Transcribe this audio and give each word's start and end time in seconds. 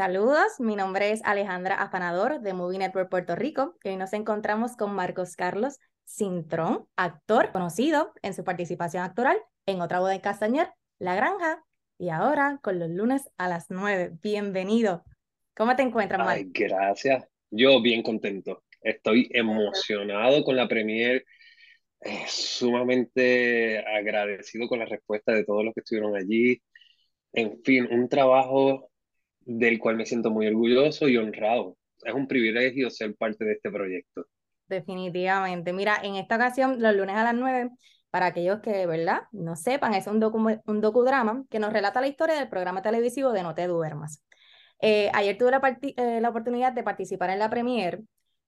Saludos, 0.00 0.58
mi 0.60 0.76
nombre 0.76 1.10
es 1.10 1.20
Alejandra 1.24 1.74
Afanador 1.74 2.40
de 2.40 2.54
Movie 2.54 2.78
Network 2.78 3.10
Puerto 3.10 3.36
Rico 3.36 3.76
y 3.84 3.90
hoy 3.90 3.96
nos 3.96 4.14
encontramos 4.14 4.74
con 4.74 4.94
Marcos 4.94 5.36
Carlos 5.36 5.78
Cintrón, 6.06 6.86
actor 6.96 7.52
conocido 7.52 8.10
en 8.22 8.32
su 8.32 8.42
participación 8.42 9.02
actoral 9.02 9.36
en 9.66 9.82
Otra 9.82 10.00
boda 10.00 10.12
de 10.12 10.22
Castañer, 10.22 10.68
La 10.98 11.14
Granja 11.16 11.62
y 11.98 12.08
ahora 12.08 12.60
con 12.62 12.78
los 12.78 12.88
lunes 12.88 13.28
a 13.36 13.46
las 13.48 13.66
9. 13.68 14.12
Bienvenido. 14.22 15.04
¿Cómo 15.54 15.76
te 15.76 15.82
encuentras, 15.82 16.18
Marcos? 16.18 16.46
Ay, 16.46 16.50
gracias. 16.50 17.28
Yo 17.50 17.82
bien 17.82 18.02
contento. 18.02 18.64
Estoy 18.80 19.28
emocionado 19.34 20.42
con 20.44 20.56
la 20.56 20.66
premier, 20.66 21.26
eh, 22.00 22.24
sumamente 22.26 23.84
agradecido 23.86 24.66
con 24.66 24.78
la 24.78 24.86
respuesta 24.86 25.32
de 25.34 25.44
todos 25.44 25.62
los 25.62 25.74
que 25.74 25.80
estuvieron 25.80 26.16
allí. 26.16 26.62
En 27.34 27.62
fin, 27.62 27.86
un 27.90 28.08
trabajo 28.08 28.89
del 29.40 29.78
cual 29.78 29.96
me 29.96 30.06
siento 30.06 30.30
muy 30.30 30.46
orgulloso 30.46 31.08
y 31.08 31.16
honrado. 31.16 31.76
Es 32.02 32.14
un 32.14 32.26
privilegio 32.26 32.90
ser 32.90 33.14
parte 33.16 33.44
de 33.44 33.52
este 33.52 33.70
proyecto. 33.70 34.26
Definitivamente. 34.68 35.72
Mira, 35.72 35.98
en 36.02 36.14
esta 36.14 36.36
ocasión, 36.36 36.80
los 36.80 36.94
lunes 36.94 37.16
a 37.16 37.24
las 37.24 37.34
9, 37.34 37.70
para 38.10 38.26
aquellos 38.26 38.60
que, 38.60 38.86
¿verdad?, 38.86 39.22
no 39.32 39.56
sepan, 39.56 39.94
es 39.94 40.06
un, 40.06 40.20
docu 40.20 40.38
un 40.66 40.80
docudrama 40.80 41.44
que 41.50 41.58
nos 41.58 41.72
relata 41.72 42.00
la 42.00 42.08
historia 42.08 42.36
del 42.36 42.48
programa 42.48 42.82
televisivo 42.82 43.32
de 43.32 43.42
No 43.42 43.54
te 43.54 43.66
duermas. 43.66 44.22
Eh, 44.80 45.10
ayer 45.12 45.36
tuve 45.36 45.50
la, 45.50 45.78
eh, 45.82 46.20
la 46.20 46.28
oportunidad 46.30 46.72
de 46.72 46.82
participar 46.82 47.30
en 47.30 47.38
la 47.38 47.50
premier 47.50 48.00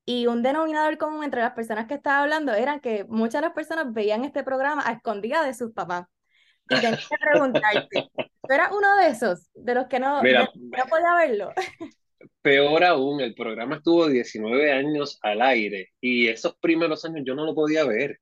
y 0.05 0.27
un 0.27 0.43
denominador 0.43 0.99
común 0.99 1.25
entre 1.25 1.43
las 1.43 1.53
personas 1.53 1.87
que 1.87 1.95
estaba 1.95 2.23
hablando 2.23 2.53
era 2.55 2.81
que 2.81 3.05
muchas 3.05 3.41
de 3.41 3.49
las 3.49 3.55
personas 3.55 3.93
veían 3.93 4.25
este 4.25 4.43
programa 4.43 4.83
a 4.87 4.93
escondidas 4.93 5.47
de 5.47 5.55
sus 5.55 5.73
papás. 5.73 6.07
Y 6.69 6.81
tenía 6.81 6.97
que 6.97 7.17
preguntarte, 7.31 8.11
¿tú 8.15 8.53
eras 8.53 8.71
uno 8.73 8.97
de 8.97 9.09
esos, 9.09 9.51
de 9.55 9.75
los 9.75 9.87
que 9.87 9.99
no, 9.99 10.23
no 10.23 10.87
podía 10.89 11.15
verlo? 11.27 11.53
Peor 12.41 12.85
aún, 12.85 13.21
el 13.21 13.35
programa 13.35 13.77
estuvo 13.77 14.09
19 14.09 14.73
años 14.73 15.19
al 15.23 15.43
aire 15.43 15.91
y 16.01 16.29
esos 16.29 16.57
primeros 16.57 17.05
años 17.05 17.23
yo 17.25 17.35
no 17.35 17.45
lo 17.45 17.55
podía 17.55 17.85
ver. 17.85 18.19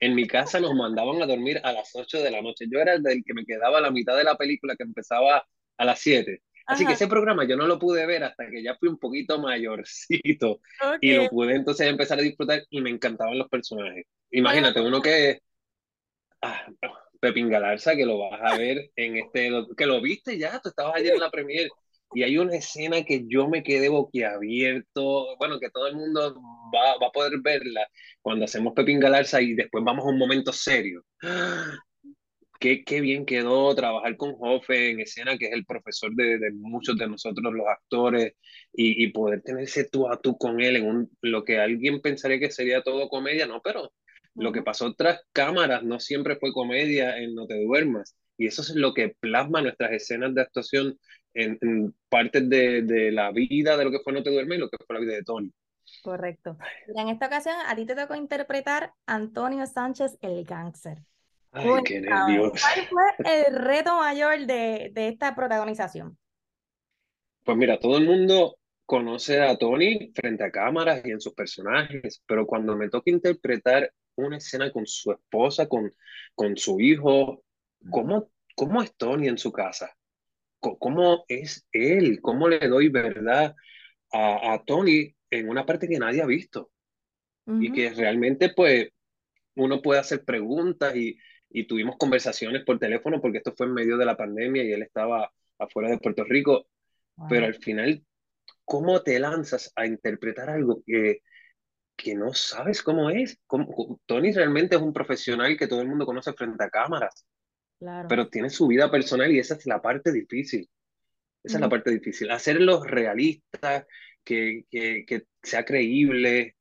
En 0.00 0.14
mi 0.14 0.26
casa 0.26 0.60
nos 0.60 0.74
mandaban 0.74 1.22
a 1.22 1.26
dormir 1.26 1.60
a 1.62 1.72
las 1.72 1.94
8 1.94 2.22
de 2.22 2.30
la 2.30 2.42
noche. 2.42 2.66
Yo 2.70 2.80
era 2.80 2.94
el 2.94 3.02
del 3.02 3.22
que 3.24 3.32
me 3.32 3.44
quedaba 3.44 3.78
a 3.78 3.80
la 3.80 3.90
mitad 3.90 4.16
de 4.16 4.24
la 4.24 4.36
película 4.36 4.76
que 4.76 4.82
empezaba 4.82 5.46
a 5.76 5.84
las 5.84 6.00
7. 6.00 6.42
Así 6.66 6.86
que 6.86 6.94
ese 6.94 7.08
programa 7.08 7.44
yo 7.44 7.56
no 7.56 7.66
lo 7.66 7.78
pude 7.78 8.06
ver 8.06 8.24
hasta 8.24 8.48
que 8.48 8.62
ya 8.62 8.74
fui 8.76 8.88
un 8.88 8.98
poquito 8.98 9.38
mayorcito 9.38 10.60
y 11.00 11.14
lo 11.14 11.28
pude 11.28 11.56
entonces 11.56 11.86
empezar 11.86 12.18
a 12.18 12.22
disfrutar 12.22 12.62
y 12.70 12.80
me 12.80 12.90
encantaban 12.90 13.38
los 13.38 13.48
personajes. 13.48 14.06
Imagínate, 14.30 14.80
uno 14.80 15.00
que... 15.00 15.40
Ah, 16.40 16.66
Pepín 17.24 17.48
Galarza, 17.48 17.96
que 17.96 18.04
lo 18.04 18.18
vas 18.18 18.38
a 18.42 18.58
ver 18.58 18.90
en 18.96 19.16
este, 19.16 19.50
que 19.78 19.86
lo 19.86 20.02
viste 20.02 20.36
ya, 20.38 20.60
tú 20.60 20.68
estabas 20.68 20.96
ayer 20.96 21.14
en 21.14 21.20
la 21.20 21.30
premier, 21.30 21.70
y 22.12 22.22
hay 22.22 22.36
una 22.36 22.56
escena 22.56 23.02
que 23.02 23.24
yo 23.26 23.48
me 23.48 23.62
quedé 23.62 23.88
boquiabierto, 23.88 25.36
bueno, 25.38 25.58
que 25.58 25.70
todo 25.70 25.86
el 25.86 25.96
mundo 25.96 26.34
va, 26.74 26.98
va 27.02 27.06
a 27.06 27.12
poder 27.12 27.40
verla 27.42 27.88
cuando 28.20 28.44
hacemos 28.44 28.74
Pepín 28.74 29.00
Galarza 29.00 29.40
y 29.40 29.54
después 29.54 29.82
vamos 29.82 30.04
a 30.04 30.08
un 30.10 30.18
momento 30.18 30.52
serio. 30.52 31.02
Qué, 32.60 32.82
qué 32.82 33.02
bien 33.02 33.26
quedó 33.26 33.74
trabajar 33.74 34.16
con 34.16 34.36
Jofe 34.36 34.90
en 34.90 35.00
escena, 35.00 35.36
que 35.36 35.46
es 35.46 35.52
el 35.52 35.66
profesor 35.66 36.14
de, 36.14 36.38
de 36.38 36.50
muchos 36.52 36.96
de 36.96 37.06
nosotros 37.06 37.52
los 37.52 37.66
actores, 37.66 38.32
y, 38.72 39.04
y, 39.04 39.08
poder 39.12 39.42
tener 39.42 39.64
ese 39.64 39.84
tú 39.84 40.08
a 40.08 40.18
tú 40.18 40.38
con 40.38 40.60
él 40.62 40.76
en 40.76 40.86
un, 40.86 41.10
lo 41.20 41.44
que 41.44 41.58
alguien 41.58 42.00
pensaría 42.00 42.38
que 42.38 42.50
sería 42.50 42.82
todo 42.82 43.10
comedia, 43.10 43.46
no, 43.46 43.60
pero 43.62 43.92
lo 44.34 44.52
que 44.52 44.62
pasó 44.62 44.94
tras 44.94 45.22
cámaras 45.32 45.82
no 45.82 46.00
siempre 46.00 46.36
fue 46.36 46.52
comedia 46.52 47.18
en 47.18 47.34
No 47.34 47.46
te 47.46 47.62
duermas. 47.62 48.16
Y 48.36 48.46
eso 48.46 48.62
es 48.62 48.74
lo 48.74 48.94
que 48.94 49.14
plasma 49.20 49.62
nuestras 49.62 49.92
escenas 49.92 50.34
de 50.34 50.42
actuación 50.42 50.98
en, 51.34 51.58
en 51.60 51.94
partes 52.08 52.48
de, 52.48 52.82
de, 52.82 53.12
la 53.12 53.30
vida 53.30 53.76
de 53.76 53.84
lo 53.84 53.90
que 53.90 54.00
fue 54.00 54.12
No 54.12 54.22
te 54.22 54.30
duermas 54.30 54.56
y 54.56 54.60
lo 54.60 54.68
que 54.68 54.76
fue 54.84 54.94
la 54.94 55.00
vida 55.00 55.14
de 55.14 55.22
Tony. 55.22 55.52
Correcto. 56.02 56.56
En 56.96 57.08
esta 57.08 57.26
ocasión 57.26 57.54
a 57.66 57.76
ti 57.76 57.86
te 57.86 57.94
tocó 57.94 58.14
interpretar 58.14 58.92
Antonio 59.06 59.66
Sánchez 59.66 60.18
el 60.20 60.44
cáncer. 60.46 60.98
Ay, 61.52 61.70
qué 61.84 62.00
nervios. 62.00 62.60
¿Cuál 62.60 62.86
fue 62.88 63.46
el 63.46 63.56
reto 63.56 63.96
mayor 63.96 64.46
de, 64.46 64.90
de 64.92 65.08
esta 65.08 65.36
protagonización? 65.36 66.18
Pues 67.44 67.56
mira, 67.56 67.78
todo 67.78 67.98
el 67.98 68.06
mundo 68.06 68.56
conoce 68.86 69.40
a 69.40 69.56
Tony 69.56 70.10
frente 70.14 70.44
a 70.44 70.50
cámaras 70.50 71.02
y 71.04 71.10
en 71.10 71.20
sus 71.20 71.34
personajes, 71.34 72.22
pero 72.26 72.46
cuando 72.46 72.76
me 72.76 72.88
toca 72.88 73.10
interpretar 73.10 73.92
una 74.16 74.38
escena 74.38 74.70
con 74.72 74.86
su 74.86 75.12
esposa, 75.12 75.68
con, 75.68 75.94
con 76.34 76.56
su 76.56 76.80
hijo. 76.80 77.44
¿Cómo, 77.90 78.30
¿Cómo 78.56 78.82
es 78.82 78.94
Tony 78.96 79.28
en 79.28 79.38
su 79.38 79.52
casa? 79.52 79.96
¿Cómo 80.60 81.24
es 81.28 81.66
él? 81.72 82.20
¿Cómo 82.22 82.48
le 82.48 82.66
doy 82.68 82.88
verdad 82.88 83.54
a, 84.12 84.54
a 84.54 84.64
Tony 84.64 85.14
en 85.30 85.48
una 85.48 85.66
parte 85.66 85.88
que 85.88 85.98
nadie 85.98 86.22
ha 86.22 86.26
visto? 86.26 86.70
Y 87.46 87.72
que 87.72 87.90
realmente, 87.90 88.48
pues, 88.54 88.88
uno 89.56 89.82
puede 89.82 90.00
hacer 90.00 90.24
preguntas 90.24 90.96
y, 90.96 91.18
y 91.50 91.66
tuvimos 91.66 91.96
conversaciones 91.98 92.64
por 92.64 92.78
teléfono 92.78 93.20
porque 93.20 93.38
esto 93.38 93.52
fue 93.56 93.66
en 93.66 93.74
medio 93.74 93.98
de 93.98 94.06
la 94.06 94.16
pandemia 94.16 94.64
y 94.64 94.72
él 94.72 94.82
estaba 94.82 95.30
afuera 95.58 95.90
de 95.90 95.98
Puerto 95.98 96.24
Rico. 96.24 96.66
Pero 97.28 97.46
al 97.46 97.54
final, 97.54 98.02
¿cómo 98.64 99.02
te 99.02 99.18
lanzas 99.18 99.72
a 99.76 99.86
interpretar 99.86 100.50
algo 100.50 100.82
que, 100.86 101.20
que 101.96 102.14
no 102.14 102.32
sabes 102.34 102.82
cómo 102.82 103.10
es. 103.10 103.38
Tony 104.06 104.32
realmente 104.32 104.76
es 104.76 104.82
un 104.82 104.92
profesional 104.92 105.56
que 105.56 105.66
todo 105.66 105.80
el 105.80 105.88
mundo 105.88 106.06
conoce 106.06 106.32
frente 106.32 106.64
a 106.64 106.70
cámaras, 106.70 107.26
claro. 107.78 108.08
pero 108.08 108.28
tiene 108.28 108.50
su 108.50 108.66
vida 108.66 108.90
personal 108.90 109.30
y 109.32 109.38
esa 109.38 109.54
es 109.54 109.66
la 109.66 109.80
parte 109.80 110.12
difícil. 110.12 110.68
Esa 111.42 111.54
mm. 111.54 111.58
es 111.58 111.60
la 111.60 111.68
parte 111.68 111.90
difícil. 111.90 112.30
Hacerlo 112.30 112.82
realista, 112.82 113.86
que, 114.24 114.64
que, 114.70 115.04
que 115.06 115.26
sea 115.42 115.64
creíble, 115.64 116.56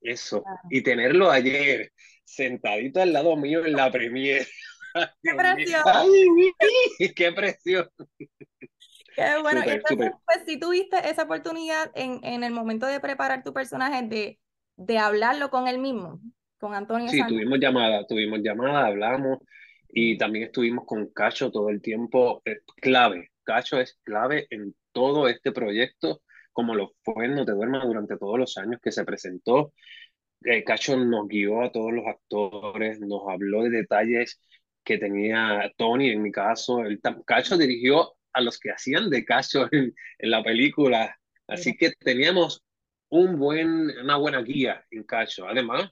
eso. 0.00 0.42
Claro. 0.42 0.58
Y 0.70 0.82
tenerlo 0.82 1.30
ayer 1.30 1.92
sentadito 2.24 3.00
al 3.00 3.12
lado 3.12 3.36
mío 3.36 3.64
en 3.64 3.72
la 3.72 3.90
premier. 3.90 4.46
¡Qué 5.22 5.34
presión! 5.36 5.82
¡Ay, 5.86 7.12
¡Qué 7.14 7.32
presión! 7.32 7.88
Qué 9.14 9.38
bueno. 9.40 9.60
Super, 9.60 9.74
Entonces, 9.76 9.88
super. 9.88 10.12
pues 10.26 10.42
si 10.46 10.58
tuviste 10.58 11.08
esa 11.08 11.22
oportunidad 11.22 11.90
en, 11.94 12.20
en 12.22 12.44
el 12.44 12.52
momento 12.52 12.86
de 12.86 13.00
preparar 13.00 13.42
tu 13.42 13.54
personaje 13.54 14.02
de 14.06 14.38
de 14.76 14.98
hablarlo 14.98 15.50
con 15.50 15.68
él 15.68 15.78
mismo, 15.78 16.20
con 16.58 16.74
Antonio 16.74 17.08
Sí, 17.08 17.18
Sánchez. 17.18 17.36
tuvimos 17.36 17.58
llamada, 17.58 18.06
tuvimos 18.06 18.40
llamada, 18.42 18.86
hablamos 18.86 19.38
y 19.88 20.18
también 20.18 20.46
estuvimos 20.46 20.84
con 20.86 21.06
Cacho 21.12 21.50
todo 21.50 21.70
el 21.70 21.80
tiempo. 21.80 22.42
Es 22.44 22.58
clave, 22.80 23.30
Cacho 23.44 23.80
es 23.80 23.98
clave 24.04 24.46
en 24.50 24.74
todo 24.92 25.28
este 25.28 25.52
proyecto, 25.52 26.22
como 26.52 26.74
lo 26.74 26.92
fue 27.02 27.26
en 27.26 27.34
No 27.34 27.44
Te 27.44 27.52
Duermas 27.52 27.84
durante 27.84 28.16
todos 28.16 28.38
los 28.38 28.56
años 28.58 28.80
que 28.82 28.92
se 28.92 29.04
presentó. 29.04 29.72
Eh, 30.44 30.64
Cacho 30.64 30.96
nos 30.96 31.26
guió 31.28 31.62
a 31.62 31.72
todos 31.72 31.92
los 31.92 32.06
actores, 32.06 33.00
nos 33.00 33.22
habló 33.28 33.62
de 33.64 33.70
detalles 33.70 34.40
que 34.84 34.98
tenía 34.98 35.72
Tony 35.76 36.10
en 36.10 36.22
mi 36.22 36.30
caso. 36.30 36.80
El, 36.84 37.00
Cacho 37.24 37.56
dirigió 37.56 38.14
a 38.32 38.40
los 38.40 38.58
que 38.58 38.70
hacían 38.70 39.10
de 39.10 39.24
Cacho 39.24 39.68
en, 39.72 39.94
en 40.18 40.30
la 40.30 40.42
película. 40.42 41.18
Así 41.48 41.76
que 41.76 41.92
teníamos 41.92 42.62
un 43.16 43.38
buen, 43.38 43.90
una 43.98 44.16
buena 44.16 44.42
guía 44.42 44.84
en 44.90 45.04
Cacho. 45.04 45.46
Además, 45.46 45.90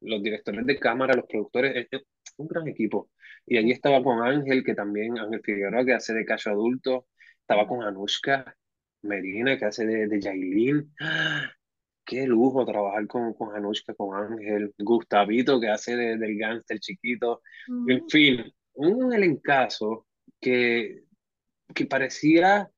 los 0.00 0.22
directores 0.22 0.66
de 0.66 0.78
cámara, 0.78 1.14
los 1.14 1.26
productores, 1.26 1.86
es, 1.90 2.02
un 2.36 2.48
gran 2.48 2.66
equipo. 2.68 3.10
Y 3.46 3.58
allí 3.58 3.70
estaba 3.70 4.02
con 4.02 4.22
Ángel, 4.22 4.64
que 4.64 4.74
también, 4.74 5.18
Ángel 5.18 5.40
Figueroa, 5.42 5.84
que 5.84 5.92
hace 5.92 6.14
de 6.14 6.24
Cacho 6.24 6.50
adulto. 6.50 7.06
Estaba 7.40 7.66
con 7.66 7.82
Anushka 7.82 8.56
Merina, 9.02 9.58
que 9.58 9.66
hace 9.66 9.86
de, 9.86 10.06
de 10.08 10.20
Yailin. 10.20 10.92
¡Ah! 11.00 11.50
Qué 12.04 12.26
lujo 12.26 12.66
trabajar 12.66 13.06
con, 13.06 13.32
con 13.34 13.54
Anushka, 13.54 13.94
con 13.94 14.16
Ángel. 14.16 14.74
Gustavito, 14.78 15.60
que 15.60 15.68
hace 15.68 15.96
de, 15.96 16.16
del 16.18 16.38
gánster 16.38 16.78
chiquito. 16.80 17.42
Mm. 17.68 17.90
En 17.90 18.08
fin, 18.08 18.52
un 18.74 19.12
elencazo 19.12 20.06
que, 20.40 21.04
que 21.74 21.86
parecía 21.86 22.70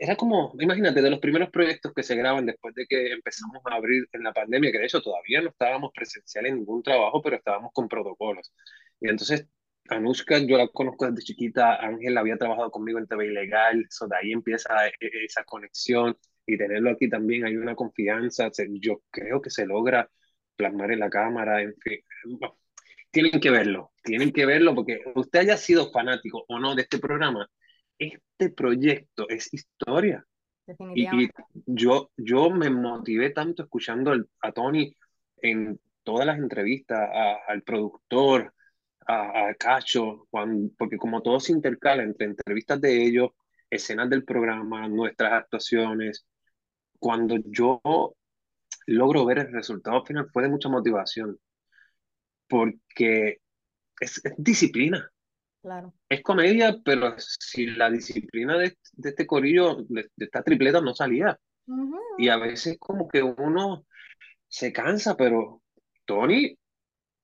era 0.00 0.16
como, 0.16 0.52
imagínate, 0.60 1.00
de 1.00 1.10
los 1.10 1.20
primeros 1.20 1.50
proyectos 1.50 1.92
que 1.94 2.02
se 2.02 2.14
graban 2.16 2.46
después 2.46 2.74
de 2.74 2.86
que 2.86 3.12
empezamos 3.12 3.62
a 3.64 3.74
abrir 3.74 4.06
en 4.12 4.22
la 4.22 4.32
pandemia, 4.32 4.70
que 4.70 4.78
de 4.78 4.84
hecho 4.84 5.00
todavía 5.02 5.40
no 5.40 5.50
estábamos 5.50 5.92
presencial 5.94 6.46
en 6.46 6.56
ningún 6.56 6.82
trabajo, 6.82 7.22
pero 7.22 7.36
estábamos 7.36 7.70
con 7.72 7.88
protocolos. 7.88 8.52
Y 9.00 9.08
entonces, 9.08 9.46
Anushka, 9.88 10.38
yo 10.38 10.58
la 10.58 10.68
conozco 10.68 11.10
desde 11.10 11.24
chiquita, 11.24 11.76
Ángel 11.76 12.16
había 12.18 12.36
trabajado 12.36 12.70
conmigo 12.70 12.98
en 12.98 13.06
TV 13.06 13.26
Ilegal, 13.26 13.86
so 13.90 14.06
de 14.06 14.16
ahí 14.16 14.32
empieza 14.32 14.86
e, 14.88 14.92
e, 15.00 15.24
esa 15.24 15.44
conexión 15.44 16.16
y 16.46 16.58
tenerlo 16.58 16.90
aquí 16.90 17.08
también 17.08 17.44
hay 17.44 17.56
una 17.56 17.74
confianza, 17.74 18.50
yo 18.80 19.02
creo 19.10 19.40
que 19.40 19.50
se 19.50 19.66
logra 19.66 20.10
plasmar 20.56 20.92
en 20.92 21.00
la 21.00 21.10
cámara, 21.10 21.62
en 21.62 21.74
fin. 21.80 22.00
Tienen 23.10 23.40
que 23.40 23.50
verlo, 23.50 23.92
tienen 24.02 24.32
que 24.32 24.46
verlo 24.46 24.74
porque 24.74 25.02
usted 25.14 25.40
haya 25.40 25.56
sido 25.56 25.90
fanático 25.92 26.44
o 26.48 26.58
no 26.58 26.74
de 26.74 26.82
este 26.82 26.98
programa, 26.98 27.48
este 28.04 28.50
proyecto 28.50 29.28
es 29.28 29.52
historia. 29.52 30.24
Y, 30.94 31.24
y, 31.24 31.30
yo, 31.66 32.10
yo 32.16 32.50
me 32.50 32.70
motivé 32.70 33.30
tanto 33.30 33.64
escuchando 33.64 34.12
el, 34.12 34.28
a 34.40 34.52
Tony 34.52 34.94
en 35.38 35.80
todas 36.02 36.26
las 36.26 36.38
entrevistas, 36.38 36.98
a, 37.12 37.36
al 37.48 37.62
productor, 37.62 38.54
a, 39.06 39.48
a 39.48 39.54
Cacho, 39.54 40.26
Juan, 40.30 40.70
porque 40.78 40.96
como 40.96 41.22
todo 41.22 41.40
se 41.40 41.52
intercala 41.52 42.02
entre 42.02 42.26
entrevistas 42.26 42.80
de 42.80 43.04
ellos, 43.04 43.30
escenas 43.70 44.08
del 44.10 44.24
programa, 44.24 44.88
nuestras 44.88 45.32
actuaciones. 45.32 46.26
Cuando 46.98 47.36
yo 47.44 47.80
logro 48.86 49.24
ver 49.24 49.38
el 49.38 49.52
resultado 49.52 50.04
final 50.04 50.28
fue 50.32 50.44
de 50.44 50.48
mucha 50.50 50.68
motivación, 50.68 51.38
porque 52.48 53.40
es, 54.00 54.22
disciplina. 54.36 55.10
Claro. 55.62 55.94
Es 56.08 56.22
comedia, 56.22 56.76
pero 56.84 57.14
si 57.18 57.66
la 57.66 57.88
disciplina 57.88 58.58
de, 58.58 58.76
este 59.04 59.26
corillo, 59.26 59.76
de, 59.88 60.10
esta 60.16 60.42
tripleta, 60.42 60.80
no 60.80 60.92
salía. 60.92 61.38
Y 62.18 62.28
a 62.28 62.36
veces 62.36 62.76
como 62.80 63.06
que 63.06 63.22
uno 63.22 63.86
se 64.48 64.72
cansa, 64.72 65.16
pero 65.16 65.62
Tony, 66.04 66.58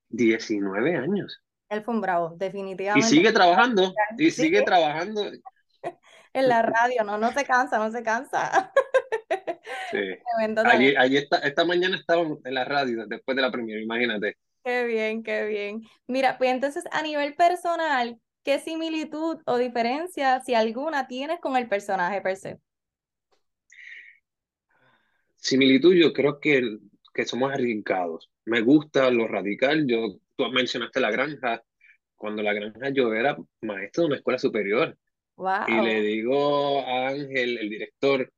19 0.07 0.95
años. 0.95 1.43
Él 1.67 1.83
fue 1.83 1.93
un 1.93 2.01
bravo, 2.01 2.33
definitivamente. 2.37 3.05
Y 3.05 3.09
sigue 3.09 3.33
trabajando, 3.33 3.93
y 4.17 4.31
sigue 4.31 4.61
trabajando. 4.63 5.21
en 6.33 6.47
la 6.47 6.61
radio, 6.61 7.03
no, 7.03 7.17
no 7.17 7.31
se 7.33 7.43
cansa, 7.43 7.77
no 7.77 7.91
se 7.91 8.01
cansa. 8.01 8.71
Sí. 9.91 10.17
esta, 11.43 11.65
mañana 11.65 11.97
estábamos 11.97 12.39
en 12.45 12.53
la 12.53 12.63
radio 12.63 13.05
después 13.07 13.35
de 13.35 13.41
la 13.41 13.51
premiere, 13.51 13.83
imagínate. 13.83 14.37
Qué 14.63 14.85
bien, 14.85 15.23
qué 15.23 15.45
bien. 15.45 15.81
Mira, 16.07 16.37
pues 16.37 16.51
entonces 16.51 16.83
a 16.91 17.01
nivel 17.01 17.35
personal, 17.35 18.19
¿qué 18.43 18.59
similitud 18.59 19.37
o 19.45 19.57
diferencia, 19.57 20.39
si 20.41 20.53
alguna, 20.53 21.07
tienes 21.07 21.39
con 21.39 21.55
el 21.55 21.67
personaje 21.67 22.21
per 22.21 22.35
se? 22.35 22.59
Similitud, 25.35 25.93
yo 25.93 26.13
creo 26.13 26.39
que, 26.39 26.77
que 27.13 27.25
somos 27.25 27.51
arriesgados. 27.51 28.29
Me 28.45 28.61
gusta 28.61 29.09
lo 29.09 29.27
radical. 29.27 29.85
Yo, 29.87 30.19
tú 30.35 30.49
mencionaste 30.51 30.99
la 30.99 31.11
granja. 31.11 31.63
Cuando 32.15 32.43
la 32.43 32.53
granja 32.53 32.89
yo 32.89 33.13
era 33.13 33.37
maestro 33.61 34.03
de 34.03 34.07
una 34.07 34.15
escuela 34.17 34.39
superior. 34.39 34.97
Y 35.67 35.81
le 35.81 36.01
digo 36.01 36.81
a 36.81 37.07
Ángel, 37.07 37.57
el 37.57 37.69
director, 37.69 38.29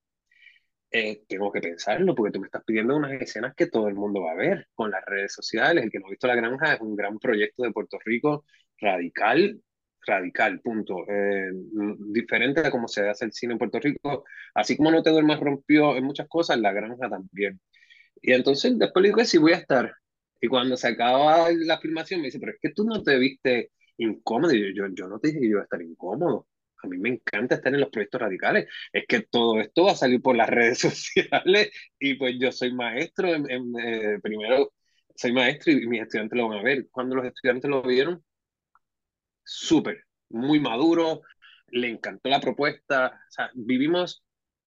eh, 0.92 1.24
tengo 1.28 1.52
que 1.52 1.62
pensarlo 1.62 2.14
porque 2.14 2.32
tú 2.32 2.40
me 2.40 2.46
estás 2.46 2.64
pidiendo 2.64 2.96
unas 2.96 3.14
escenas 3.14 3.56
que 3.56 3.68
todo 3.68 3.88
el 3.88 3.96
mundo 3.96 4.22
va 4.22 4.34
a 4.34 4.36
ver 4.36 4.68
con 4.76 4.92
las 4.92 5.04
redes 5.06 5.34
sociales. 5.34 5.84
El 5.84 5.90
que 5.90 6.00
no 6.00 6.08
ha 6.08 6.12
visto 6.12 6.28
La 6.28 6.36
Granja 6.36 6.74
es 6.74 6.82
un 6.82 6.96
gran 6.96 7.18
proyecto 7.18 7.64
de 7.64 7.72
Puerto 7.72 7.98
Rico 8.06 8.46
radical, 8.78 9.62
radical, 10.06 10.62
punto. 10.62 11.06
Eh, 11.08 11.52
diferente 12.14 12.62
a 12.62 12.72
cómo 12.72 12.88
se 12.88 13.08
hace 13.10 13.26
el 13.26 13.34
cine 13.34 13.54
en 13.54 13.60
Puerto 13.60 13.80
Rico. 13.80 14.24
Así 14.54 14.78
como 14.78 14.92
No 14.92 15.04
Te 15.04 15.12
Duermas 15.12 15.40
rompió 15.40 15.96
en 15.98 16.04
muchas 16.04 16.28
cosas, 16.28 16.60
La 16.60 16.74
Granja 16.74 17.10
también. 17.10 17.60
Y 18.22 18.34
entonces 18.34 18.78
después 18.78 19.04
le 19.04 19.10
digo 19.10 19.24
sí 19.26 19.38
voy 19.38 19.54
a 19.54 19.58
estar. 19.58 19.94
Y 20.42 20.48
cuando 20.48 20.78
se 20.78 20.88
acaba 20.90 21.50
la 21.52 21.80
filmación 21.80 22.22
me 22.22 22.28
dice, 22.28 22.40
pero 22.40 22.54
es 22.54 22.60
que 22.62 22.72
tú 22.72 22.84
no 22.86 23.04
te 23.04 23.18
viste 23.18 23.72
incómodo. 23.98 24.54
Y 24.54 24.74
yo, 24.76 24.88
yo, 24.88 24.94
yo 24.96 25.08
no 25.08 25.20
te 25.20 25.30
dije 25.30 25.40
que 25.42 25.48
yo 25.48 25.52
iba 25.52 25.62
a 25.62 25.64
estar 25.64 25.82
incómodo 25.82 26.48
a 26.84 26.88
mí 26.88 26.98
me 26.98 27.10
encanta 27.10 27.56
estar 27.56 27.74
en 27.74 27.82
los 27.82 27.90
proyectos 27.90 28.22
radicales. 28.22 28.68
Es 28.92 29.06
que 29.08 29.22
todo 29.22 29.60
esto 29.60 29.86
va 29.86 29.92
a 29.92 29.96
salir 29.96 30.22
por 30.22 30.36
las 30.36 30.50
redes 30.50 30.80
sociales 30.80 31.72
y 32.00 32.16
pues 32.16 32.36
yo 32.40 32.52
soy 32.52 32.74
maestro, 32.74 33.34
en, 33.34 33.74
eh, 33.80 34.20
primero 34.22 34.74
soy 35.16 35.34
maestro 35.34 35.72
y 35.72 35.88
mis 35.88 36.02
estudiantes 36.02 36.38
lo 36.38 36.48
van 36.50 36.60
a 36.60 36.64
ver. 36.64 36.88
Cuando 36.92 37.16
los 37.16 37.26
estudiantes 37.26 37.70
lo 37.70 37.82
vieron, 37.84 38.24
súper, 39.52 40.06
muy 40.30 40.60
maduro, 40.60 41.22
le 41.68 41.90
encantó 41.90 42.30
la 42.30 42.40
propuesta. 42.40 43.22
O 43.28 43.32
sea, 43.32 43.52
vivimos 43.54 44.24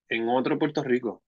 en 0.08 0.28
otro 0.28 0.58
Puerto 0.58 0.82
Rico. 0.82 1.22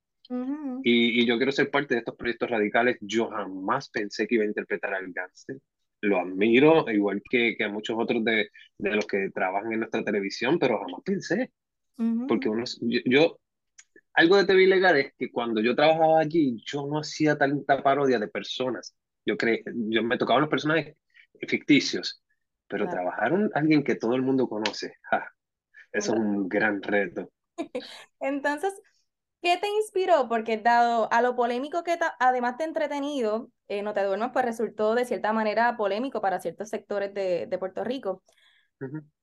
y, 0.82 1.20
y, 1.22 1.26
yo 1.26 1.36
quiero 1.36 1.52
ser 1.52 1.70
parte 1.70 1.94
de 1.94 2.00
estos 2.00 2.16
proyectos 2.16 2.50
radicales. 2.50 2.98
Yo 3.00 3.28
jamás 3.30 3.90
pensé 3.90 4.26
que 4.26 4.36
iba 4.36 4.44
a 4.44 4.48
interpretar 4.48 4.94
al 4.94 5.12
gánster 5.12 5.58
lo 6.02 6.20
admiro, 6.20 6.90
igual 6.90 7.22
que, 7.28 7.56
que 7.56 7.64
a 7.64 7.68
muchos 7.68 7.96
otros 7.98 8.24
de, 8.24 8.50
de, 8.78 8.90
los 8.90 9.06
que 9.06 9.30
trabajan 9.30 9.72
en 9.72 9.80
nuestra 9.80 10.04
televisión, 10.04 10.58
pero 10.58 10.78
jamás 10.80 11.02
pensé. 11.04 11.52
Porque 12.28 12.50
uno, 12.50 12.64
yo, 13.06 13.38
algo 14.12 14.36
de 14.36 14.44
TV 14.44 14.66
Legal 14.66 14.98
es 14.98 15.14
que 15.16 15.30
cuando 15.30 15.62
yo 15.62 15.74
trabajaba 15.74 16.20
allí, 16.20 16.62
yo 16.62 16.86
no 16.86 16.98
hacía 16.98 17.38
tanta 17.38 17.82
parodia 17.82 18.18
de 18.18 18.28
personas. 18.28 18.94
Yo, 19.24 19.38
cre, 19.38 19.64
yo 19.74 20.02
me 20.02 20.18
tocaban 20.18 20.42
los 20.42 20.50
personajes 20.50 20.94
ficticios, 21.48 22.22
pero 22.68 22.88
trabajaron 22.88 23.50
alguien 23.54 23.84
que 23.84 23.94
todo 23.94 24.14
el 24.14 24.22
mundo 24.22 24.48
conoce. 24.48 24.94
eso 25.92 26.12
es 26.12 26.18
un 26.18 26.48
gran 26.48 26.82
reto. 26.82 27.30
Entonces, 28.20 28.74
¿Qué 29.42 29.58
te 29.58 29.68
inspiró? 29.68 30.28
Porque 30.28 30.56
dado 30.56 31.08
a 31.12 31.22
lo 31.22 31.36
polémico 31.36 31.84
que 31.84 31.96
además 32.18 32.58
de 32.58 32.64
entretenido, 32.64 33.50
eh, 33.68 33.82
No 33.82 33.94
te 33.94 34.02
duermas, 34.02 34.30
pues 34.32 34.44
resultó 34.44 34.94
de 34.96 35.04
cierta 35.04 35.32
manera 35.32 35.76
polémico 35.76 36.20
para 36.20 36.40
ciertos 36.40 36.68
sectores 36.68 37.14
de, 37.14 37.46
de 37.46 37.58
Puerto 37.58 37.84
Rico. 37.84 38.22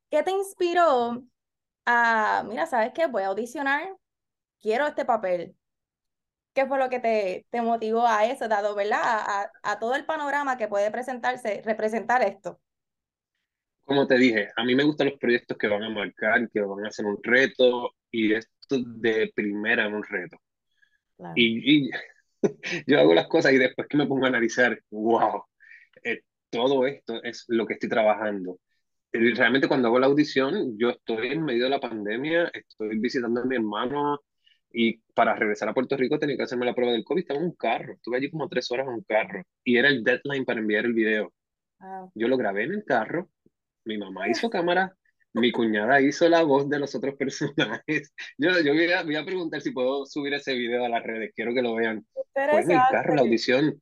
¿Qué 0.10 0.24
te 0.24 0.32
inspiró 0.32 1.24
a, 1.86 2.44
mira, 2.48 2.66
¿sabes 2.68 2.92
qué? 2.94 3.08
Voy 3.08 3.24
a 3.24 3.28
audicionar, 3.28 3.96
quiero 4.62 4.88
este 4.88 5.06
papel. 5.06 5.58
¿Qué 6.54 6.68
fue 6.68 6.80
lo 6.80 6.90
que 6.90 7.00
te, 7.00 7.46
te 7.50 7.62
motivó 7.62 8.06
a 8.08 8.26
eso, 8.26 8.48
dado, 8.48 8.76
¿verdad? 8.76 9.02
A, 9.04 9.52
a, 9.64 9.80
todo 9.80 9.96
el 9.96 10.06
panorama 10.06 10.58
que 10.58 10.68
puede 10.68 10.92
presentarse, 10.92 11.62
representar 11.66 12.22
esto. 12.22 12.62
Como 13.86 14.08
te 14.08 14.18
dije, 14.18 14.50
a 14.56 14.64
mí 14.64 14.76
me 14.76 14.84
gustan 14.84 15.10
los 15.10 15.20
proyectos 15.20 15.58
que 15.58 15.68
van 15.68 15.84
a 15.84 15.90
marcar, 15.90 16.50
que 16.50 16.62
van 16.62 16.86
a 16.86 16.92
ser 16.92 17.06
un 17.06 17.18
reto, 17.22 17.96
y 18.12 18.34
esto 18.34 18.78
de 18.86 19.32
primera 19.36 19.86
en 19.88 19.96
un 19.96 20.04
reto. 20.04 20.38
Y, 21.36 21.90
yo 22.88 23.00
hago 23.00 23.14
las 23.14 23.28
cosas 23.28 23.54
y 23.54 23.58
después 23.58 23.88
que 23.88 23.98
me 23.98 24.08
pongo 24.08 24.26
a 24.26 24.30
analizar, 24.30 24.80
wow, 24.92 25.44
eh, 26.04 26.22
todo 26.50 26.86
esto 26.86 27.22
es 27.24 27.46
lo 27.48 27.66
que 27.66 27.74
estoy 27.74 27.90
trabajando. 27.90 28.60
realmente 29.12 29.68
cuando 29.68 29.88
hago 29.88 30.00
la 30.00 30.08
audición, 30.08 30.78
yo 30.78 30.92
estoy 30.92 31.30
en 31.30 31.44
medio 31.44 31.66
de 31.66 31.70
la 31.72 31.80
pandemia, 31.80 32.50
estoy 32.54 33.00
visitando 33.00 33.42
a 33.42 33.46
mi 33.46 33.56
hermano 33.56 34.20
y 34.72 34.98
para 35.14 35.36
regresar 35.36 35.70
a 35.70 35.74
Puerto 35.74 35.96
Rico 35.98 36.20
tenía 36.20 36.36
que 36.38 36.44
hacerme 36.44 36.66
la 36.66 36.74
prueba 36.76 36.94
del 36.94 37.04
COVID, 37.04 37.22
estaba 37.22 37.40
en 37.40 37.46
un 37.46 37.56
carro, 37.56 37.94
estuve 37.94 38.18
allí 38.18 38.32
como 38.32 38.50
tres 38.50 38.70
horas 38.72 38.88
en 38.88 38.94
un 38.94 39.04
carro 39.04 39.44
y 39.64 39.78
era 39.78 39.90
el 39.90 40.04
deadline 40.04 40.46
para 40.46 40.60
enviar 40.60 40.86
el 40.86 40.94
video. 40.94 41.34
Yo 42.16 42.28
lo 42.28 42.38
grabé 42.38 42.64
en 42.64 42.74
el 42.74 42.84
carro, 42.86 43.30
mi 43.86 43.98
mamá 43.98 44.30
hizo 44.30 44.50
cámara, 44.50 44.96
mi 45.34 45.52
cuñada 45.52 46.00
hizo 46.02 46.30
la 46.30 46.44
voz 46.44 46.70
de 46.70 46.80
los 46.80 46.94
otros 46.96 47.16
personajes. 47.20 48.14
Yo, 48.38 48.60
yo 48.62 48.74
voy, 48.74 48.92
a, 48.92 49.04
voy 49.04 49.16
a 49.16 49.26
preguntar 49.26 49.62
si 49.62 49.72
puedo 49.72 50.06
subir 50.06 50.34
ese 50.34 50.54
video 50.54 50.86
a 50.86 50.90
las 50.90 51.04
redes, 51.04 51.32
quiero 51.36 51.54
que 51.54 51.62
lo 51.62 51.76
vean. 51.76 52.06
Fue 52.34 52.62
en 52.62 52.72
el 52.72 52.80
carro 52.92 53.16
la 53.16 53.22
audición, 53.22 53.82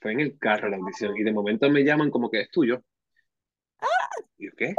fue 0.00 0.12
en 0.12 0.20
el 0.20 0.38
carro 0.38 0.68
la 0.68 0.76
audición, 0.76 1.16
y 1.16 1.22
de 1.22 1.32
momento 1.32 1.70
me 1.70 1.84
llaman 1.84 2.10
como 2.10 2.30
que 2.30 2.40
es 2.40 2.50
tuyo. 2.50 2.82
¿Y 4.38 4.46
yo 4.46 4.52
qué? 4.56 4.74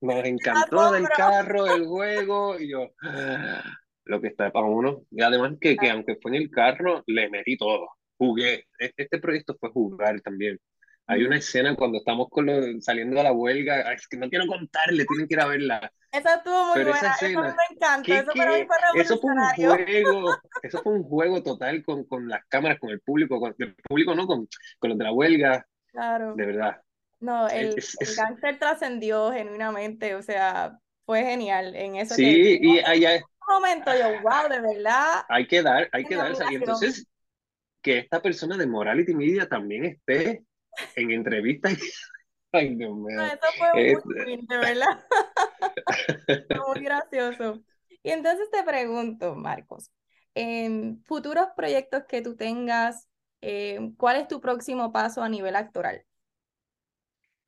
Nos 0.00 0.24
encantó 0.24 0.92
del 0.92 1.08
carro, 1.08 1.66
el 1.66 1.86
juego, 1.86 2.58
y 2.60 2.68
yo, 2.68 2.90
ah, 3.02 3.62
lo 4.04 4.20
que 4.20 4.28
está 4.28 4.50
para 4.52 4.66
uno. 4.66 5.02
Y 5.10 5.22
además 5.22 5.54
que, 5.60 5.76
que 5.76 5.90
aunque 5.90 6.16
fue 6.20 6.32
en 6.32 6.42
el 6.42 6.50
carro, 6.50 7.02
le 7.06 7.28
metí 7.30 7.56
todo. 7.56 7.88
Jugué. 8.18 8.66
Este, 8.78 9.04
este 9.04 9.18
proyecto 9.18 9.56
fue 9.58 9.70
jugar 9.70 10.20
también. 10.20 10.58
Hay 11.08 11.22
una 11.22 11.36
escena 11.36 11.76
cuando 11.76 11.98
estamos 11.98 12.28
con 12.28 12.48
saliendo 12.82 13.20
a 13.20 13.24
la 13.24 13.32
huelga, 13.32 13.92
es 13.92 14.08
que 14.08 14.16
no 14.16 14.28
quiero 14.28 14.46
contarle, 14.46 15.04
tienen 15.04 15.28
que 15.28 15.34
ir 15.34 15.40
a 15.40 15.46
verla. 15.46 15.92
Esa 16.10 16.36
estuvo 16.36 16.74
muy 16.74 16.82
buena, 16.82 17.14
eso 17.20 17.40
me 17.40 17.76
encanta, 17.76 18.18
eso, 18.18 18.32
eso 18.94 19.18
fue 19.18 19.32
un 19.32 19.44
juego, 19.54 20.36
eso 20.62 20.82
fue 20.82 20.92
un 20.92 21.02
juego 21.04 21.42
total 21.42 21.84
con, 21.84 22.04
con 22.04 22.28
las 22.28 22.44
cámaras, 22.46 22.80
con 22.80 22.90
el 22.90 23.00
público, 23.00 23.38
con 23.38 23.54
el 23.56 23.74
público 23.76 24.14
no, 24.14 24.26
con, 24.26 24.48
con 24.78 24.90
los 24.90 24.98
de 24.98 25.04
la 25.04 25.12
huelga. 25.12 25.66
Claro. 25.92 26.34
De 26.34 26.46
verdad. 26.46 26.82
No, 27.20 27.48
el, 27.48 27.74
cáncer 28.16 28.58
trascendió 28.58 29.32
genuinamente, 29.32 30.14
o 30.14 30.22
sea, 30.22 30.78
fue 31.04 31.22
genial 31.22 31.74
en 31.76 31.96
eso. 31.96 32.14
Sí, 32.14 32.58
y 32.60 32.78
allá... 32.80 33.16
En 33.16 33.22
un 33.22 33.54
momento 33.54 33.92
yo, 33.92 34.22
wow, 34.22 34.50
de 34.50 34.60
verdad. 34.60 35.24
Hay 35.28 35.46
que 35.46 35.62
dar, 35.62 35.88
hay 35.92 36.04
que 36.04 36.16
dar, 36.16 36.32
y 36.50 36.54
entonces 36.56 37.06
que 37.80 37.98
esta 37.98 38.20
persona 38.20 38.56
de 38.56 38.66
Morality 38.66 39.14
Media 39.14 39.48
también 39.48 39.84
esté 39.84 40.42
en 40.96 41.10
entrevistas. 41.10 41.78
Ay, 42.52 42.74
Dios 42.74 42.96
mío. 42.96 43.20
eso 43.22 43.38
fue 43.58 44.00
muy 44.24 44.46
de 44.46 44.56
verdad. 44.56 45.04
muy 46.68 46.84
gracioso. 46.84 47.62
Y 48.02 48.10
entonces 48.10 48.48
te 48.50 48.62
pregunto, 48.62 49.34
Marcos, 49.34 49.90
en 50.34 51.02
futuros 51.04 51.48
proyectos 51.56 52.04
que 52.08 52.22
tú 52.22 52.36
tengas, 52.36 53.08
eh, 53.40 53.78
¿cuál 53.96 54.16
es 54.16 54.28
tu 54.28 54.40
próximo 54.40 54.92
paso 54.92 55.22
a 55.22 55.28
nivel 55.28 55.56
actoral? 55.56 56.04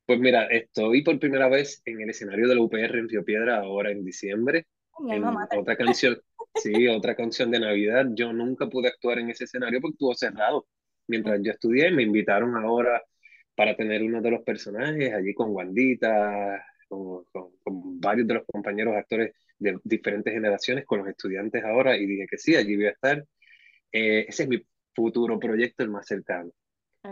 Pues 0.04 0.18
mira, 0.18 0.46
estoy 0.46 1.02
por 1.02 1.18
primera 1.18 1.48
vez 1.48 1.82
en 1.84 2.00
el 2.00 2.10
escenario 2.10 2.48
de 2.48 2.54
la 2.54 2.62
UPR 2.62 2.98
en 2.98 3.08
Río 3.08 3.24
Piedra 3.24 3.58
ahora 3.58 3.90
en 3.90 4.04
diciembre. 4.04 4.66
en 5.06 5.22
otra 5.24 5.76
canción, 5.76 6.18
sí, 6.54 6.88
otra 6.88 7.14
canción 7.14 7.50
de 7.50 7.60
Navidad. 7.60 8.06
Yo 8.14 8.32
nunca 8.32 8.68
pude 8.68 8.88
actuar 8.88 9.18
en 9.18 9.30
ese 9.30 9.44
escenario 9.44 9.80
porque 9.80 9.96
estuvo 9.96 10.14
cerrado. 10.14 10.66
Mientras 11.08 11.40
yo 11.42 11.52
estudié, 11.52 11.90
me 11.90 12.02
invitaron 12.04 12.56
ahora 12.56 13.02
para 13.58 13.74
tener 13.74 14.04
uno 14.04 14.22
de 14.22 14.30
los 14.30 14.44
personajes 14.44 15.12
allí 15.12 15.34
con 15.34 15.50
Wandita, 15.50 16.64
con, 16.88 17.24
con, 17.32 18.00
varios 18.00 18.28
de 18.28 18.34
los 18.34 18.44
compañeros 18.46 18.94
actores 18.94 19.34
de 19.58 19.76
diferentes 19.82 20.32
generaciones, 20.32 20.86
con 20.86 21.00
los 21.00 21.08
estudiantes 21.08 21.64
ahora, 21.64 21.96
y 21.96 22.06
dije 22.06 22.28
que 22.30 22.38
sí, 22.38 22.54
allí 22.54 22.76
voy 22.76 22.86
a 22.86 22.90
estar. 22.90 23.26
Eh, 23.90 24.26
ese 24.28 24.44
es 24.44 24.48
mi 24.48 24.64
futuro 24.94 25.40
proyecto, 25.40 25.82
el 25.82 25.90
más 25.90 26.06
cercano. 26.06 26.52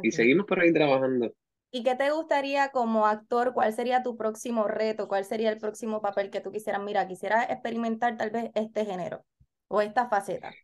Y 0.05 0.12
seguimos 0.12 0.47
por 0.47 0.61
ahí 0.61 0.73
trabajando. 0.73 1.35
¿Y 1.73 1.83
qué 1.83 1.97
te 1.97 2.12
gustaría 2.12 2.69
como 2.69 3.09
actor? 3.09 3.53
¿Cuál 3.53 3.73
sería 3.73 4.05
tu 4.05 4.17
próximo 4.17 4.69
reto? 4.69 5.09
¿Cuál 5.09 5.25
sería 5.25 5.50
el 5.50 5.59
próximo 5.59 6.00
papel 6.00 6.31
que 6.31 6.41
tú 6.41 6.53
quisieras? 6.53 6.81
Mira, 6.81 7.09
quisiera 7.09 7.43
experimentar 7.43 8.17
tal 8.17 8.31
vez 8.31 8.53
este 8.55 8.85
género 8.85 9.25
o 9.67 9.81
esta 9.81 10.09
faceta. 10.09 10.55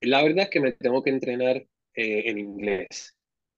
La 0.00 0.24
verdad 0.24 0.42
es 0.42 0.50
que 0.50 0.58
me 0.58 0.72
tengo 0.72 1.04
que 1.04 1.10
entrenar 1.10 1.58
eh, 1.58 1.68
en 2.26 2.38
inglés. 2.38 3.16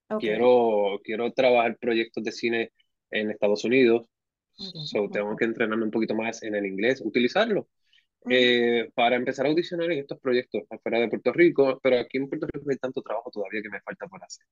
Okay. 0.09 0.29
Quiero, 0.29 0.99
quiero 1.03 1.31
trabajar 1.33 1.77
proyectos 1.77 2.23
de 2.23 2.31
cine 2.31 2.71
en 3.11 3.31
Estados 3.31 3.63
Unidos, 3.63 4.07
Okay. 4.59 4.87
so 4.87 5.07
tengo 5.07 5.35
que 5.35 5.45
entrenarme 5.45 5.83
un 5.83 5.91
poquito 5.91 6.15
más 6.15 6.41
en 6.41 6.55
el 6.55 6.65
inglés, 6.65 6.99
utilizarlo. 7.05 7.67
Eh, 8.27 8.89
para 8.95 9.15
empezar 9.15 9.45
a 9.45 9.49
audicionar 9.49 9.91
en 9.91 9.99
estos 9.99 10.19
proyectos 10.19 10.63
afuera 10.69 10.99
de 10.99 11.09
Puerto 11.09 11.31
Rico, 11.31 11.79
pero 11.81 11.99
aquí 11.99 12.17
en 12.17 12.27
Puerto 12.27 12.47
Rico 12.51 12.65
hay 12.71 12.77
tanto 12.77 13.03
trabajo 13.03 13.29
todavía 13.29 13.61
que 13.61 13.69
me 13.69 13.79
falta 13.81 14.07
por 14.07 14.23
hacer 14.23 14.47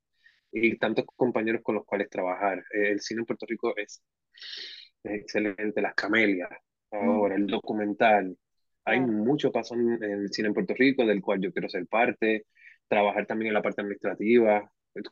y 0.51 0.77
tantos 0.77 1.05
compañeros 1.15 1.61
con 1.61 1.75
los 1.75 1.85
cuales 1.85 2.09
trabajar. 2.09 2.59
Eh, 2.73 2.91
el 2.91 3.01
cine 3.01 3.21
en 3.21 3.25
Puerto 3.25 3.45
Rico 3.47 3.75
es, 3.75 4.01
es 5.03 5.11
excelente, 5.21 5.81
Las 5.81 5.93
Camelias, 5.95 6.49
ahora 6.91 7.35
el 7.35 7.47
documental. 7.47 8.37
Hay 8.85 9.01
mucho 9.01 9.51
paso 9.51 9.75
en, 9.75 10.01
el 10.03 10.29
cine 10.31 10.49
en 10.49 10.53
Puerto 10.53 10.73
Rico 10.75 11.05
del 11.05 11.21
cual 11.21 11.41
yo 11.41 11.51
quiero 11.51 11.67
ser 11.67 11.85
parte, 11.87 12.45
trabajar 12.87 13.25
también 13.25 13.49
en 13.49 13.55
la 13.55 13.61
parte 13.61 13.81
administrativa, 13.81 14.71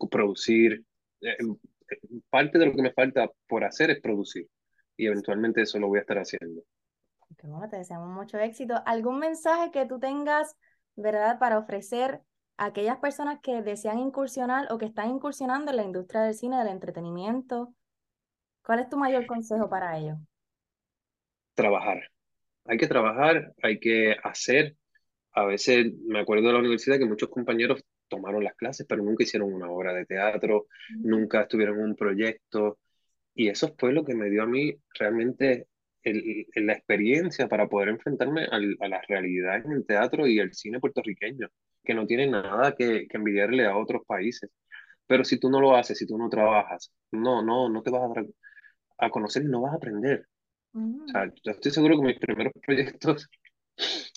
producir. 0.10 0.84
Eh, 1.22 1.38
eh, 1.40 1.98
parte 2.30 2.58
de 2.58 2.66
lo 2.66 2.74
que 2.74 2.82
me 2.82 2.94
falta 2.94 3.30
por 3.48 3.64
hacer 3.64 3.92
es 3.92 4.02
producir 4.02 4.48
y 4.98 5.08
eventualmente 5.08 5.62
eso 5.62 5.80
lo 5.80 5.88
voy 5.88 6.00
a 6.00 6.02
estar 6.02 6.18
haciendo. 6.18 6.62
Qué 7.38 7.48
bueno, 7.48 7.70
te 7.70 7.78
deseamos 7.78 8.10
mucho 8.10 8.38
éxito. 8.38 8.76
¿Algún 8.86 9.20
mensaje 9.20 9.72
que 9.72 9.86
tú 9.86 10.00
tengas, 10.00 10.56
verdad, 10.96 11.40
para 11.40 11.58
ofrecer 11.58 12.22
a 12.58 12.66
aquellas 12.66 12.98
personas 12.98 13.40
que 13.42 13.62
desean 13.62 14.00
incursionar 14.00 14.72
o 14.72 14.78
que 14.78 14.86
están 14.86 15.10
incursionando 15.10 15.72
en 15.72 15.78
la 15.78 15.84
industria 15.84 16.22
del 16.22 16.36
cine, 16.36 16.58
del 16.60 16.68
entretenimiento? 16.68 17.74
¿Cuál 18.64 18.80
es 18.80 18.90
tu 18.90 18.98
mayor 18.98 19.26
consejo 19.26 19.70
para 19.70 19.98
ellos? 19.98 20.18
Trabajar. 21.56 22.04
Hay 22.66 22.78
que 22.78 22.88
trabajar, 22.88 23.54
hay 23.62 23.80
que 23.80 24.16
hacer. 24.24 24.78
A 25.32 25.46
veces 25.46 25.92
me 26.06 26.20
acuerdo 26.20 26.48
de 26.48 26.54
la 26.54 26.60
universidad 26.60 26.98
que 26.98 27.06
muchos 27.06 27.30
compañeros 27.30 27.84
tomaron 28.08 28.44
las 28.44 28.56
clases, 28.56 28.86
pero 28.88 29.04
nunca 29.04 29.24
hicieron 29.24 29.54
una 29.54 29.70
obra 29.70 29.94
de 29.94 30.06
teatro, 30.06 30.68
nunca 31.04 31.42
estuvieron 31.44 31.80
en 31.80 31.86
un 31.86 31.96
proyecto. 31.96 32.80
Y 33.36 33.50
eso 33.50 33.76
fue 33.78 33.94
lo 33.94 34.06
que 34.06 34.16
me 34.16 34.30
dio 34.30 34.44
a 34.44 34.48
mí 34.48 34.76
realmente 35.00 35.68
el, 36.04 36.48
el- 36.56 36.66
la 36.68 36.74
experiencia 36.74 37.48
para 37.48 37.68
poder 37.70 37.90
enfrentarme 37.90 38.46
al- 38.46 38.78
a 38.82 38.88
la 38.88 39.02
realidad 39.08 39.58
en 39.66 39.72
el 39.74 39.86
teatro 39.86 40.28
y 40.28 40.40
el 40.40 40.54
cine 40.54 40.80
puertorriqueño, 40.80 41.50
que 41.84 41.94
no 41.94 42.06
tiene 42.08 42.28
nada 42.28 42.76
que, 42.76 43.08
que 43.08 43.18
envidiarle 43.18 43.66
a 43.66 43.78
otros 43.78 44.04
países. 44.06 44.50
Pero 45.08 45.24
si 45.26 45.40
tú 45.40 45.50
no 45.50 45.62
lo 45.62 45.76
haces, 45.76 45.98
si 45.98 46.08
tú 46.08 46.18
no 46.18 46.30
trabajas, 46.30 46.92
no, 47.12 47.44
no, 47.44 47.70
no 47.70 47.84
te 47.84 47.92
vas 47.92 48.04
a 48.18 48.24
a 49.00 49.10
conocer 49.10 49.44
y 49.44 49.48
no 49.48 49.62
vas 49.62 49.74
a 49.74 49.78
aprender. 49.78 50.28
O 51.08 51.12
sea, 51.12 51.28
yo 51.44 51.52
estoy 51.52 51.72
seguro 51.72 51.98
que 51.98 52.08
mis 52.08 52.20
primeros 52.20 52.54
proyectos, 52.66 53.30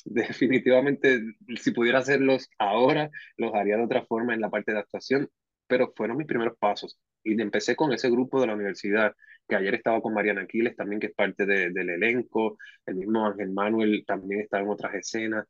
definitivamente, 0.15 1.21
si 1.61 1.71
pudiera 1.73 1.99
hacerlos 2.01 2.49
ahora, 2.59 3.11
los 3.37 3.55
haría 3.55 3.77
de 3.77 3.85
otra 3.85 4.05
forma 4.07 4.35
en 4.35 4.41
la 4.41 4.51
parte 4.51 4.73
de 4.73 4.79
actuación, 4.79 5.31
pero 5.67 5.93
fueron 5.97 6.17
mis 6.19 6.27
primeros 6.27 6.57
pasos. 6.59 6.99
Y 7.25 7.41
empecé 7.41 7.75
con 7.77 7.93
ese 7.93 8.11
grupo 8.11 8.41
de 8.41 8.47
la 8.49 8.55
universidad, 8.55 9.15
que 9.49 9.57
ayer 9.57 9.75
estaba 9.75 10.01
con 10.01 10.15
Mariana 10.15 10.43
Aquiles 10.43 10.77
también, 10.77 11.01
que 11.01 11.09
es 11.09 11.15
parte 11.15 11.47
de- 11.47 11.71
del 11.71 11.91
elenco, 11.91 12.59
el 12.87 12.97
mismo 12.97 13.27
Ángel 13.27 13.51
Manuel 13.51 14.05
también 14.07 14.43
está 14.43 14.61
en 14.61 14.69
otras 14.69 14.95
escenas. 14.95 15.47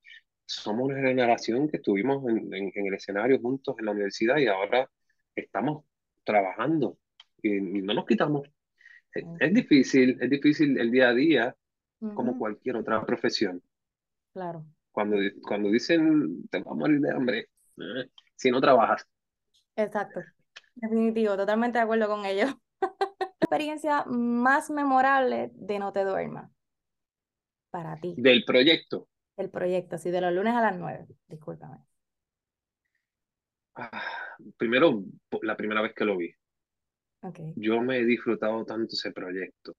Somos 0.46 0.88
una 0.88 1.00
generación 1.00 1.68
que 1.68 1.78
estuvimos 1.78 2.24
en, 2.28 2.52
en- 2.54 2.72
en 2.74 2.86
el 2.86 2.94
escenario 2.94 3.38
juntos 3.40 3.76
en 3.78 3.86
la 3.86 3.92
universidad 3.92 4.36
y 4.38 4.46
ahora 4.46 4.88
estamos 5.34 5.84
trabajando 6.24 6.98
y, 7.42 7.56
y 7.56 7.82
no 7.82 7.94
nos 7.94 8.06
quitamos. 8.06 8.48
Es, 9.12 9.26
es 9.38 9.54
difícil, 9.54 10.18
es 10.20 10.30
difícil 10.30 10.78
el 10.78 10.90
día 10.90 11.08
a 11.10 11.14
día, 11.14 11.56
como 12.12 12.36
cualquier 12.38 12.76
otra 12.76 13.04
profesión. 13.06 13.62
Claro. 14.36 14.66
Cuando, 14.92 15.16
cuando 15.42 15.70
dicen 15.70 16.48
te 16.48 16.58
vas 16.58 16.72
a 16.72 16.74
morir 16.74 17.00
de 17.00 17.10
hambre, 17.12 17.38
eh, 17.78 18.10
si 18.34 18.50
no 18.50 18.60
trabajas. 18.60 19.06
Exacto. 19.76 20.20
Definitivo, 20.74 21.36
totalmente 21.36 21.78
de 21.78 21.84
acuerdo 21.84 22.08
con 22.08 22.24
ello. 22.26 22.46
experiencia 23.40 24.04
más 24.06 24.70
memorable 24.70 25.50
de 25.54 25.78
No 25.78 25.92
Te 25.92 26.04
Duermas 26.04 26.50
para 27.70 28.00
ti? 28.00 28.14
Del 28.16 28.44
proyecto, 28.44 29.08
El 29.38 29.48
proyecto, 29.50 29.96
sí, 29.98 30.10
de 30.10 30.20
los 30.20 30.32
lunes 30.34 30.54
a 30.54 30.60
las 30.60 30.76
nueve. 30.78 31.06
Discúlpame. 31.28 31.78
ah, 33.76 34.02
primero, 34.56 35.04
la 35.42 35.56
primera 35.56 35.82
vez 35.82 35.94
que 35.94 36.04
lo 36.04 36.16
vi, 36.16 36.32
Ok. 37.22 37.40
yo 37.56 37.80
me 37.80 37.98
he 37.98 38.04
disfrutado 38.04 38.64
tanto 38.64 38.94
ese 38.94 39.10
proyecto. 39.12 39.74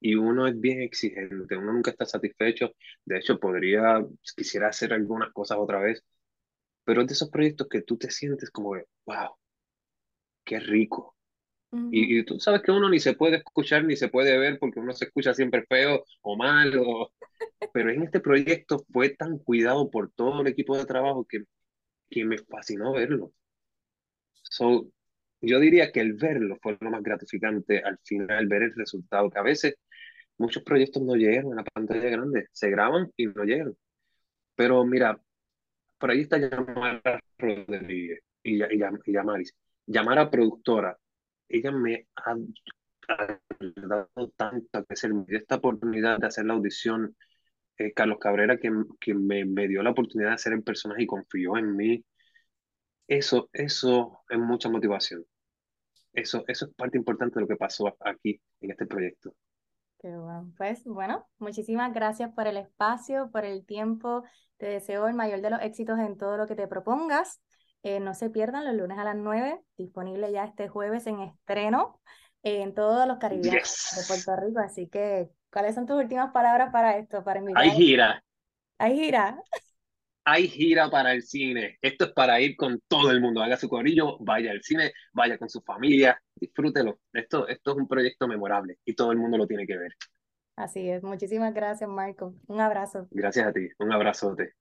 Y 0.00 0.14
uno 0.16 0.46
es 0.48 0.58
bien 0.60 0.80
exigente, 0.82 1.56
uno 1.56 1.72
nunca 1.72 1.90
está 1.90 2.06
satisfecho. 2.06 2.72
De 3.04 3.18
hecho, 3.18 3.38
podría, 3.40 4.04
quisiera 4.36 4.68
hacer 4.68 4.92
algunas 4.92 5.32
cosas 5.32 5.58
otra 5.60 5.80
vez, 5.80 6.04
pero 6.84 7.02
es 7.02 7.08
de 7.08 7.14
esos 7.14 7.30
proyectos 7.30 7.68
que 7.68 7.82
tú 7.82 7.98
te 7.98 8.10
sientes 8.10 8.50
como, 8.50 8.74
que, 8.74 8.84
wow, 9.06 9.36
qué 10.44 10.60
rico. 10.60 11.16
Y, 11.90 12.20
y 12.20 12.24
tú 12.24 12.40
sabes 12.40 12.62
que 12.62 12.72
uno 12.72 12.88
ni 12.90 13.00
se 13.00 13.14
puede 13.14 13.38
escuchar 13.38 13.84
ni 13.84 13.96
se 13.96 14.08
puede 14.08 14.38
ver 14.38 14.58
porque 14.60 14.80
uno 14.80 14.92
se 14.94 15.06
escucha 15.06 15.34
siempre 15.34 15.66
feo 15.68 16.04
o 16.22 16.36
mal, 16.36 16.78
o- 16.78 17.12
pero 17.72 17.90
en 17.90 18.02
este 18.04 18.20
proyecto 18.20 18.84
fue 18.92 19.10
tan 19.10 19.38
cuidado 19.38 19.90
por 19.90 20.12
todo 20.12 20.42
el 20.42 20.48
equipo 20.48 20.76
de 20.78 20.86
trabajo 20.86 21.26
que, 21.28 21.44
que 22.10 22.24
me 22.24 22.38
fascinó 22.38 22.92
verlo. 22.94 23.32
So, 24.42 24.90
yo 25.40 25.60
diría 25.60 25.92
que 25.92 26.00
el 26.00 26.14
verlo 26.14 26.58
fue 26.62 26.76
lo 26.80 26.90
más 26.90 27.02
gratificante 27.02 27.78
al 27.82 27.98
final, 28.04 28.46
ver 28.48 28.62
el 28.62 28.74
resultado, 28.74 29.30
que 29.30 29.38
a 29.38 29.42
veces 29.42 29.74
muchos 30.40 30.64
proyectos 30.64 31.02
no 31.02 31.14
llegan 31.16 31.52
a 31.52 31.56
la 31.56 31.64
pantalla 31.64 32.10
grande, 32.10 32.48
se 32.52 32.70
graban 32.70 33.12
y 33.16 33.26
no 33.28 33.44
llegan. 33.44 33.74
Pero 34.56 34.84
mira, 34.84 35.20
por 35.98 36.10
ahí 36.10 36.22
está 36.22 36.38
Yamara 36.38 37.20
Rodríguez 37.38 38.22
y, 38.44 38.62
y, 38.62 38.64
y 39.06 39.12
Yamaris. 39.12 39.54
Yamara 39.86 40.30
productora, 40.30 40.96
ella 41.48 41.72
me 41.72 42.06
ha 42.16 42.36
dado 43.88 44.30
tantas 44.36 44.86
veces 44.88 45.12
me 45.12 45.24
dio 45.26 45.38
esta 45.38 45.56
oportunidad 45.56 46.18
de 46.18 46.26
hacer 46.28 46.46
la 46.46 46.54
audición. 46.54 47.16
eh, 47.78 47.92
Carlos 47.94 48.18
Cabrera, 48.20 48.58
que, 48.58 48.70
que 49.00 49.14
me, 49.14 49.44
me 49.44 49.68
dio 49.68 49.82
la 49.82 49.90
oportunidad 49.90 50.30
de 50.30 50.34
hacer 50.36 50.52
el 50.54 50.62
personaje 50.64 51.04
y 51.04 51.06
confió 51.06 51.56
en 51.58 51.76
mí. 51.76 52.04
Eso, 53.08 53.50
eso 53.52 54.20
es 54.28 54.38
mucha 54.38 54.68
motivación. 54.70 55.24
Eso, 56.12 56.44
eso 56.48 56.66
es 56.66 56.74
parte 56.74 56.98
importante 56.98 57.36
de 57.36 57.42
lo 57.42 57.48
que 57.48 57.56
pasó 57.56 57.96
aquí 58.00 58.40
en 58.60 58.70
este 58.72 58.86
proyecto. 58.86 59.34
Qué 60.00 60.08
bueno. 60.16 60.50
Pues 60.56 60.84
bueno, 60.84 61.26
muchísimas 61.38 61.92
gracias 61.92 62.32
por 62.32 62.46
el 62.46 62.56
espacio, 62.56 63.30
por 63.30 63.44
el 63.44 63.66
tiempo. 63.66 64.24
Te 64.56 64.66
deseo 64.66 65.06
el 65.08 65.14
mayor 65.14 65.40
de 65.42 65.50
los 65.50 65.60
éxitos 65.60 65.98
en 65.98 66.16
todo 66.16 66.36
lo 66.36 66.46
que 66.46 66.54
te 66.54 66.66
propongas. 66.66 67.40
Eh, 67.82 68.00
no 68.00 68.14
se 68.14 68.30
pierdan 68.30 68.64
los 68.64 68.74
lunes 68.74 68.98
a 68.98 69.04
las 69.04 69.16
9, 69.16 69.60
disponible 69.76 70.32
ya 70.32 70.44
este 70.44 70.68
jueves 70.68 71.06
en 71.06 71.20
estreno 71.20 72.00
eh, 72.42 72.62
en 72.62 72.74
todos 72.74 73.06
los 73.06 73.18
caribeanos 73.18 73.52
de 73.52 73.58
Yes. 73.60 74.04
Puerto 74.08 74.36
Rico. 74.36 74.60
Así 74.60 74.88
que, 74.88 75.30
¿cuáles 75.52 75.74
son 75.74 75.86
tus 75.86 75.96
últimas 75.96 76.32
palabras 76.32 76.70
para 76.72 76.96
esto? 76.96 77.22
Para 77.22 77.40
invitar. 77.40 77.62
Hay 77.62 77.70
gira, 77.70 78.24
Hay 78.78 78.98
gira. 78.98 79.42
Hay 80.24 80.48
gira 80.48 80.90
para 80.90 81.12
el 81.12 81.22
cine. 81.22 81.78
Esto 81.82 82.06
es 82.06 82.12
para 82.12 82.40
ir 82.40 82.56
con 82.56 82.80
todo 82.88 83.10
el 83.10 83.20
mundo. 83.20 83.42
Haga 83.42 83.56
su 83.56 83.68
corillo, 83.68 84.18
vaya 84.20 84.50
al 84.50 84.62
cine, 84.62 84.92
vaya 85.12 85.38
con 85.38 85.48
su 85.48 85.60
familia, 85.60 86.20
disfrútelo. 86.34 87.00
Esto, 87.12 87.48
esto 87.48 87.70
es 87.72 87.76
un 87.76 87.88
proyecto 87.88 88.28
memorable 88.28 88.78
y 88.84 88.94
todo 88.94 89.12
el 89.12 89.18
mundo 89.18 89.38
lo 89.38 89.46
tiene 89.46 89.66
que 89.66 89.76
ver. 89.76 89.92
Así 90.56 90.90
es. 90.90 91.02
Muchísimas 91.02 91.54
gracias, 91.54 91.88
Marco. 91.88 92.34
Un 92.46 92.60
abrazo. 92.60 93.08
Gracias 93.10 93.46
a 93.46 93.52
ti. 93.52 93.68
Un 93.78 93.92
abrazote. 93.92 94.54